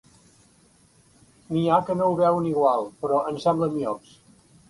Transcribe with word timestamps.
N'hi 1.49 1.65
ha 1.73 1.77
que 1.89 1.97
no 2.01 2.07
ho 2.13 2.17
veuen 2.21 2.49
igual, 2.53 2.89
però 3.05 3.19
em 3.33 3.39
semblen 3.47 3.77
miops. 3.79 4.19